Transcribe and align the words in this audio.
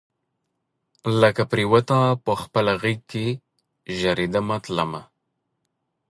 لکه 1.21 1.43
پیروته 1.51 1.97
پخپل 2.25 2.67
غیږ 2.81 2.99
کې 3.11 3.27
ژریدمه 3.99 4.57
تلمه 4.63 5.01